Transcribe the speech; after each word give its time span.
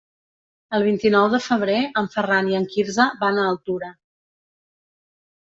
El 0.77 0.85
vint-i-nou 0.85 1.27
de 1.33 1.39
febrer 1.47 1.75
en 2.01 2.07
Ferran 2.15 2.49
i 2.53 2.57
en 2.61 2.67
Quirze 2.73 3.07
van 3.21 3.39
a 3.43 3.45
Altura. 3.53 3.93